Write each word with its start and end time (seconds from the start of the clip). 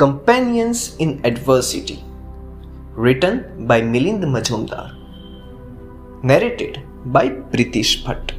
Companions 0.00 0.94
in 0.98 1.20
Adversity, 1.24 2.04
written 2.94 3.66
by 3.66 3.80
Milind 3.80 4.22
Majumdar, 4.34 4.94
narrated 6.22 6.80
by 7.06 7.30
Pritish 7.30 8.04
Bhatt. 8.04 8.30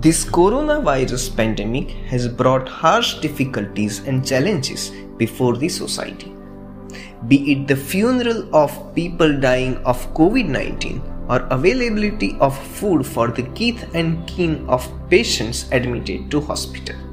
This 0.00 0.24
coronavirus 0.24 1.36
pandemic 1.36 1.90
has 2.14 2.26
brought 2.26 2.66
harsh 2.66 3.20
difficulties 3.20 3.98
and 4.06 4.26
challenges 4.26 4.90
before 5.18 5.54
the 5.58 5.68
society. 5.68 6.34
Be 7.28 7.52
it 7.52 7.68
the 7.68 7.76
funeral 7.76 8.42
of 8.64 8.80
people 8.94 9.38
dying 9.38 9.76
of 9.84 10.08
COVID 10.14 10.48
19 10.48 11.02
or 11.28 11.40
availability 11.60 12.34
of 12.40 12.58
food 12.80 13.06
for 13.06 13.28
the 13.28 13.48
kith 13.60 13.88
and 13.94 14.26
kin 14.26 14.64
of 14.70 14.92
patients 15.10 15.66
admitted 15.70 16.30
to 16.30 16.40
hospital. 16.40 17.11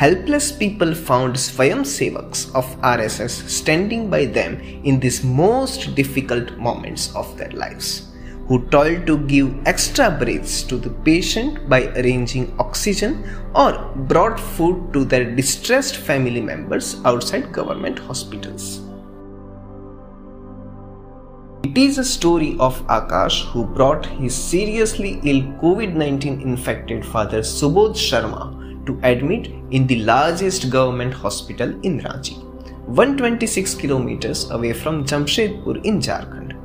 Helpless 0.00 0.50
people 0.50 0.94
found 0.94 1.34
Swayam 1.34 1.80
Sevaks 1.84 2.50
of 2.54 2.64
RSS 2.80 3.46
standing 3.50 4.08
by 4.08 4.24
them 4.24 4.58
in 4.82 4.98
these 4.98 5.22
most 5.22 5.94
difficult 5.94 6.56
moments 6.56 7.14
of 7.14 7.36
their 7.36 7.50
lives, 7.50 8.08
who 8.48 8.66
toiled 8.70 9.06
to 9.08 9.18
give 9.26 9.54
extra 9.66 10.10
breaths 10.10 10.62
to 10.62 10.78
the 10.78 10.88
patient 11.08 11.68
by 11.68 11.88
arranging 11.98 12.54
oxygen 12.58 13.22
or 13.54 13.72
brought 14.12 14.40
food 14.40 14.90
to 14.94 15.04
their 15.04 15.36
distressed 15.36 15.98
family 15.98 16.40
members 16.40 16.96
outside 17.04 17.52
government 17.52 17.98
hospitals. 17.98 18.80
It 21.62 21.76
is 21.76 21.98
a 21.98 22.04
story 22.04 22.56
of 22.58 22.80
Akash 22.86 23.44
who 23.50 23.66
brought 23.66 24.06
his 24.06 24.34
seriously 24.34 25.20
ill 25.24 25.42
COVID 25.60 25.92
19 25.92 26.40
infected 26.40 27.04
father 27.04 27.40
Subodh 27.42 28.00
Sharma 28.06 28.59
to 28.86 28.98
admit 29.02 29.48
in 29.70 29.86
the 29.86 30.02
largest 30.04 30.70
government 30.70 31.14
hospital 31.14 31.68
in 31.82 32.00
Ranchi, 32.00 32.42
126 32.86 33.74
kilometers 33.74 34.50
away 34.50 34.72
from 34.72 35.04
Jamshedpur 35.04 35.84
in 35.84 36.00
Jharkhand. 36.00 36.56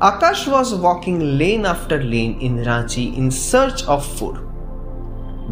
Akash 0.00 0.50
was 0.50 0.74
walking 0.74 1.38
lane 1.38 1.64
after 1.64 2.02
lane 2.02 2.40
in 2.40 2.56
Ranchi 2.58 3.16
in 3.16 3.30
search 3.30 3.84
of 3.84 4.04
food. 4.04 4.36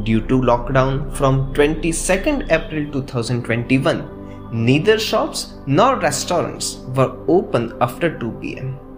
Due 0.05 0.21
to 0.29 0.41
lockdown 0.41 1.15
from 1.15 1.53
22nd 1.55 2.51
April 2.51 2.91
2021, 2.93 4.65
neither 4.65 4.99
shops 4.99 5.55
nor 5.67 5.97
restaurants 5.97 6.77
were 6.97 7.17
open 7.29 7.73
after 7.81 8.19
2 8.19 8.33
pm. 8.41 8.90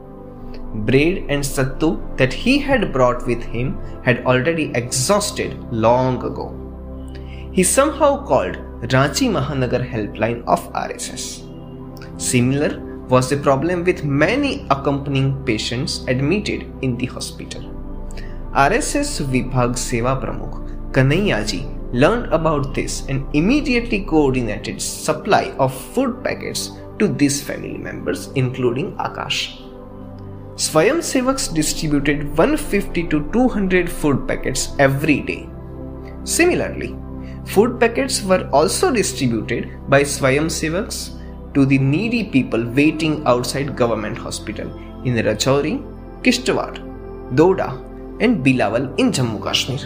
Bread 0.74 1.24
and 1.28 1.44
sattu 1.44 2.00
that 2.16 2.32
he 2.32 2.58
had 2.58 2.92
brought 2.92 3.26
with 3.26 3.42
him 3.42 3.78
had 4.02 4.24
already 4.24 4.70
exhausted 4.74 5.56
long 5.70 6.24
ago. 6.24 6.46
He 7.52 7.62
somehow 7.62 8.24
called 8.26 8.56
Ranchi 8.94 9.28
Mahanagar 9.30 9.86
helpline 9.86 10.42
of 10.46 10.72
RSS. 10.72 11.46
Similar 12.18 12.80
was 13.08 13.28
the 13.28 13.36
problem 13.36 13.84
with 13.84 14.04
many 14.04 14.66
accompanying 14.70 15.44
patients 15.44 16.04
admitted 16.08 16.64
in 16.80 16.96
the 16.96 17.06
hospital. 17.06 17.62
RSS 18.54 19.20
Vibhag 19.26 19.76
Seva 19.76 20.20
Pramukh 20.22 20.92
Kanaiyaji 20.92 21.92
learned 21.92 22.32
about 22.32 22.74
this 22.74 23.06
and 23.08 23.26
immediately 23.34 24.00
coordinated 24.04 24.80
supply 24.80 25.54
of 25.58 25.74
food 25.74 26.24
packets 26.24 26.70
to 26.98 27.08
these 27.08 27.42
family 27.42 27.76
members 27.76 28.28
including 28.34 28.96
Akash. 28.96 29.61
Swayam 30.62 30.98
Sevaks 31.06 31.52
distributed 31.52 32.20
150 32.38 33.08
to 33.08 33.28
200 33.32 33.90
food 33.90 34.28
packets 34.28 34.76
every 34.78 35.18
day. 35.20 35.48
Similarly, 36.22 36.94
food 37.44 37.80
packets 37.80 38.22
were 38.22 38.48
also 38.52 38.92
distributed 38.92 39.64
by 39.88 40.02
Swayam 40.02 40.46
Sevaks 40.58 41.18
to 41.54 41.64
the 41.66 41.78
needy 41.78 42.22
people 42.34 42.64
waiting 42.76 43.26
outside 43.26 43.74
government 43.74 44.16
hospital 44.16 44.68
in 45.04 45.16
Rajouri, 45.16 45.74
Kishtwar, 46.22 46.70
Doda 47.34 47.70
and 48.20 48.44
Billawar 48.46 48.96
in 49.00 49.10
Jammu 49.10 49.42
Kashmir. 49.42 49.82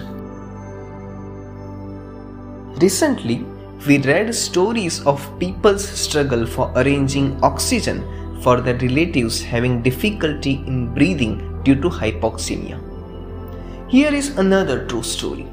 Recently, 2.82 3.46
we 3.86 3.96
read 4.00 4.34
stories 4.34 5.02
of 5.06 5.26
people's 5.38 5.88
struggle 5.88 6.46
for 6.46 6.70
arranging 6.76 7.42
oxygen 7.42 8.04
for 8.40 8.60
their 8.60 8.76
relatives 8.78 9.42
having 9.42 9.82
difficulty 9.82 10.54
in 10.66 10.92
breathing 10.94 11.62
due 11.62 11.74
to 11.74 11.88
hypoxemia. 11.88 12.78
Here 13.88 14.12
is 14.12 14.36
another 14.38 14.86
true 14.86 15.02
story. 15.02 15.46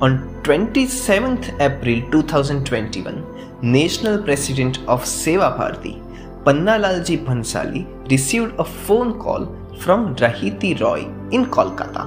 On 0.00 0.18
27th 0.42 1.60
April 1.60 2.10
2021, 2.10 3.60
National 3.62 4.22
President 4.22 4.78
of 4.88 5.02
Seva 5.02 5.56
Bharati, 5.56 6.00
Pannalalji 6.44 7.24
Bhansali, 7.24 7.86
received 8.10 8.58
a 8.58 8.64
phone 8.64 9.18
call 9.18 9.46
from 9.78 10.16
Rahiti 10.16 10.80
Roy 10.80 11.00
in 11.30 11.46
Kolkata, 11.46 12.04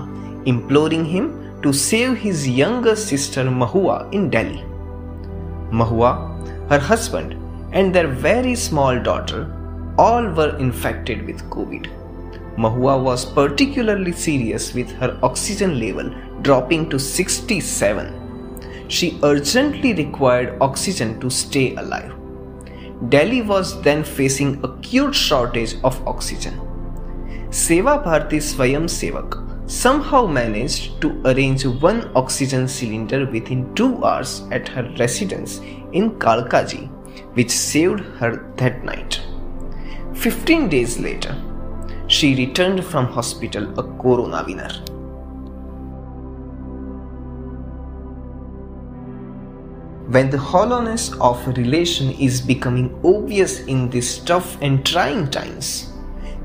imploring 0.48 1.06
him 1.06 1.62
to 1.62 1.72
save 1.72 2.18
his 2.18 2.48
younger 2.48 2.96
sister 2.96 3.44
Mahua 3.44 4.12
in 4.12 4.30
Delhi. 4.30 4.64
Mahua, 5.72 6.70
her 6.70 6.80
husband, 6.80 7.36
and 7.72 7.94
their 7.94 8.08
very 8.08 8.56
small 8.56 9.00
daughter 9.00 9.46
all 9.98 10.26
were 10.28 10.58
infected 10.58 11.26
with 11.26 11.44
COVID. 11.50 11.88
Mahua 12.58 13.02
was 13.02 13.26
particularly 13.26 14.12
serious 14.12 14.74
with 14.74 14.92
her 14.92 15.18
oxygen 15.24 15.80
level 15.80 16.10
dropping 16.42 16.90
to 16.90 17.00
67. 17.00 18.88
She 18.88 19.20
urgently 19.24 19.94
required 19.94 20.58
oxygen 20.62 21.20
to 21.20 21.30
stay 21.30 21.76
alive. 21.76 22.14
Delhi 23.10 23.42
was 23.42 23.82
then 23.82 24.04
facing 24.04 24.64
acute 24.64 25.16
shortage 25.16 25.76
of 25.84 26.06
oxygen. 26.08 26.60
Seva 27.50 28.04
Bharati 28.04 28.38
Swayam 28.38 28.86
Sevak 28.86 29.40
somehow 29.70 30.26
managed 30.26 31.02
to 31.02 31.22
arrange 31.26 31.66
one 31.66 32.12
oxygen 32.16 32.68
cylinder 32.68 33.26
within 33.26 33.74
two 33.76 34.04
hours 34.04 34.44
at 34.52 34.68
her 34.68 34.84
residence 35.00 35.60
in 35.92 36.12
Kalkaji, 36.20 36.90
which 37.36 37.52
saved 37.52 38.02
her 38.20 38.54
that 38.58 38.84
night. 38.84 39.22
15 40.16 40.70
days 40.70 41.00
later, 41.00 41.36
she 42.08 42.36
returned 42.36 42.84
from 42.86 43.08
hospital 43.08 43.68
a 43.80 43.84
corona 44.02 44.44
winner. 44.48 44.70
When 50.08 50.30
the 50.30 50.38
hollowness 50.38 51.12
of 51.20 51.48
a 51.48 51.52
relation 51.54 52.12
is 52.12 52.40
becoming 52.40 52.94
obvious 53.04 53.62
in 53.62 53.90
these 53.90 54.20
tough 54.20 54.62
and 54.62 54.86
trying 54.86 55.32
times, 55.32 55.92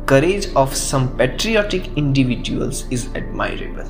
courage 0.06 0.48
of 0.56 0.74
some 0.74 1.14
patriotic 1.18 1.88
individuals 1.98 2.86
is 2.90 3.08
admirable. 3.14 3.84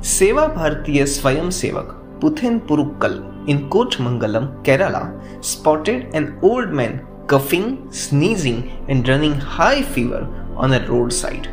Seva 0.00 0.54
Bharatiya 0.54 1.04
Swayam 1.04 1.48
Sevak 1.48 1.94
Puthen 2.20 2.66
Purukkal 2.66 3.48
in 3.48 3.68
Kothamangalam, 3.68 4.64
Kerala 4.64 5.04
spotted 5.44 6.14
an 6.14 6.38
old 6.42 6.70
man 6.70 7.06
coughing, 7.28 7.92
sneezing, 7.92 8.60
and 8.88 9.06
running 9.06 9.34
high 9.34 9.82
fever 9.82 10.26
on 10.56 10.72
a 10.72 10.84
roadside. 10.88 11.48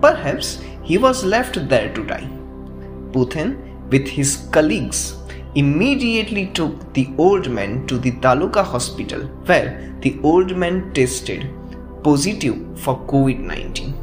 Perhaps 0.00 0.62
he 0.82 0.96
was 0.96 1.24
left 1.24 1.68
there 1.68 1.92
to 1.94 2.04
die. 2.04 2.28
Puthen, 3.12 3.50
with 3.90 4.06
his 4.06 4.48
colleagues, 4.52 5.16
immediately 5.56 6.46
took 6.58 6.92
the 6.94 7.08
old 7.18 7.50
man 7.50 7.86
to 7.88 7.98
the 7.98 8.12
Taluka 8.24 8.62
hospital 8.62 9.22
where 9.50 9.94
the 10.00 10.18
old 10.22 10.56
man 10.56 10.92
tested 10.92 11.48
positive 12.04 12.56
for 12.78 12.96
COVID 13.12 13.40
19. 13.40 13.94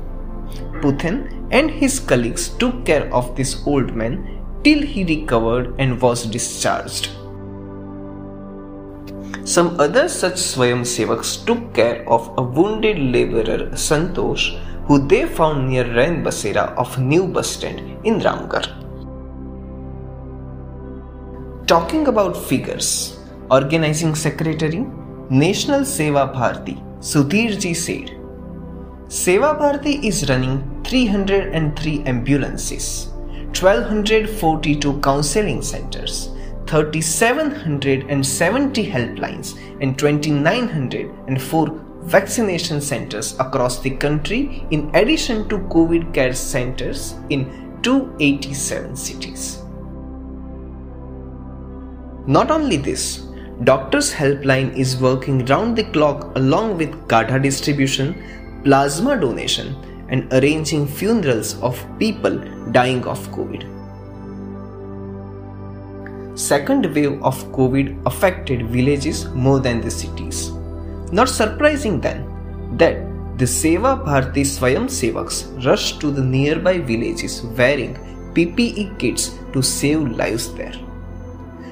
Puthen 0.81 1.17
and 1.51 1.71
his 1.71 1.99
colleagues 1.99 2.49
took 2.63 2.85
care 2.85 3.11
of 3.13 3.35
this 3.37 3.65
old 3.65 3.95
man 3.95 4.15
till 4.63 4.81
he 4.81 5.03
recovered 5.05 5.75
and 5.79 6.01
was 6.01 6.25
discharged. 6.25 7.09
Some 9.45 9.77
other 9.77 10.07
such 10.07 10.35
Swayam 10.35 10.83
Sevaks 10.85 11.45
took 11.45 11.73
care 11.73 12.07
of 12.07 12.33
a 12.37 12.41
wounded 12.41 12.97
laborer 12.97 13.71
Santosh 13.71 14.57
who 14.85 15.05
they 15.05 15.25
found 15.25 15.69
near 15.69 15.83
Rain 15.95 16.23
Basera 16.23 16.73
of 16.75 16.97
New 16.97 17.27
Bus 17.27 17.51
Stand 17.51 17.79
in 18.05 18.19
Ramgarh. 18.19 18.69
Talking 21.67 22.07
about 22.07 22.37
figures, 22.37 23.19
Organizing 23.51 24.15
Secretary, 24.15 24.85
National 25.29 25.81
Seva 25.81 26.31
Bharati, 26.31 26.75
Sudhirji 26.99 27.75
said, 27.75 28.11
Seva 29.07 29.57
Bharati 29.59 30.07
is 30.07 30.29
running 30.29 30.57
303 30.85 32.03
ambulances, 32.05 33.07
1242 33.51 34.99
counseling 35.01 35.61
centers, 35.61 36.29
3,770 36.73 38.89
helplines 38.89 39.53
and 39.79 39.95
2,904 39.99 41.67
vaccination 42.01 42.81
centers 42.81 43.39
across 43.39 43.79
the 43.81 43.91
country, 43.91 44.65
in 44.71 44.89
addition 44.95 45.47
to 45.49 45.59
COVID 45.59 46.11
care 46.15 46.33
centers 46.33 47.13
in 47.29 47.45
287 47.83 48.95
cities. 48.95 49.59
Not 52.25 52.49
only 52.49 52.77
this, 52.77 53.27
Doctors 53.63 54.11
Helpline 54.11 54.75
is 54.75 54.97
working 54.97 55.45
round 55.45 55.77
the 55.77 55.83
clock 55.83 56.35
along 56.35 56.79
with 56.79 56.89
Kadha 57.07 57.39
distribution, 57.39 58.15
plasma 58.63 59.15
donation, 59.15 59.75
and 60.09 60.27
arranging 60.33 60.87
funerals 60.87 61.53
of 61.61 61.85
people 61.99 62.39
dying 62.71 63.05
of 63.05 63.19
COVID. 63.29 63.82
Second 66.35 66.87
wave 66.95 67.21
of 67.21 67.43
COVID 67.51 68.05
affected 68.07 68.67
villages 68.67 69.25
more 69.29 69.59
than 69.59 69.81
the 69.81 69.91
cities. 69.91 70.51
Not 71.11 71.29
surprising 71.29 72.01
then 72.01 72.25
that 72.77 72.95
the 73.37 73.45
Seva 73.45 74.03
Bharati 74.03 74.41
Swayam 74.41 74.85
Sevaks 74.85 75.37
rushed 75.63 75.99
to 76.01 76.09
the 76.09 76.23
nearby 76.23 76.79
villages 76.79 77.43
wearing 77.57 77.93
PPE 78.33 78.97
kits 78.97 79.37
to 79.53 79.61
save 79.61 80.01
lives 80.01 80.51
there. 80.55 80.73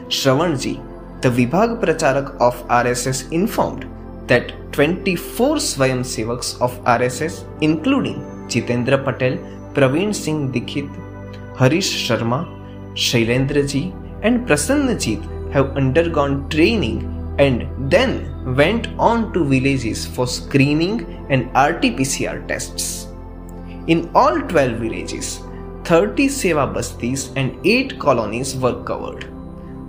Shravanji, 0.09 0.75
the 1.21 1.29
Vibhag 1.29 1.81
Pracharak 1.81 2.35
of 2.39 2.55
RSS 2.67 3.31
informed 3.31 3.87
that 4.27 4.53
24 4.73 5.55
Swayam 5.55 6.01
Sevaks 6.01 6.61
of 6.61 6.79
RSS 6.83 7.45
including 7.61 8.17
Jitendra 8.47 9.03
Patel, 9.03 9.37
Praveen 9.73 10.13
Singh 10.13 10.51
Dikit, 10.51 10.89
Harish 11.57 12.07
Sharma, 12.07 12.45
Shailendraji 12.93 13.91
and 14.21 14.47
Prasannajit 14.47 15.51
have 15.51 15.75
undergone 15.75 16.49
training 16.49 17.07
and 17.39 17.91
then 17.91 18.55
went 18.55 18.87
on 18.97 19.33
to 19.33 19.43
villages 19.43 20.05
for 20.05 20.27
screening 20.27 21.25
and 21.29 21.45
RT-PCR 21.55 22.47
tests. 22.47 23.07
In 23.87 24.09
all 24.13 24.39
12 24.41 24.79
villages, 24.79 25.39
30 25.85 26.27
Seva 26.27 26.71
Bastis 26.73 27.31
and 27.35 27.57
8 27.65 27.99
colonies 27.99 28.55
were 28.55 28.83
covered. 28.83 29.27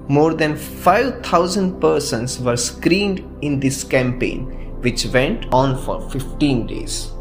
More 0.08 0.35
than 0.35 0.56
5,000 0.56 1.81
persons 1.81 2.38
were 2.40 2.56
screened 2.56 3.20
in 3.43 3.61
this 3.61 3.85
campaign, 3.85 4.46
which 4.81 5.06
went 5.06 5.46
on 5.52 5.76
for 5.85 6.00
15 6.11 6.67
days. 6.67 7.12